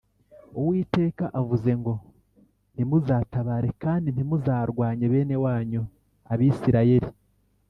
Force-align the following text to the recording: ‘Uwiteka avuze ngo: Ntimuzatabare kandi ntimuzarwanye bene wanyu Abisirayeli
‘Uwiteka 0.59 1.25
avuze 1.39 1.71
ngo: 1.79 1.93
Ntimuzatabare 2.73 3.69
kandi 3.83 4.07
ntimuzarwanye 4.11 5.05
bene 5.13 5.35
wanyu 5.43 5.81
Abisirayeli 6.33 7.11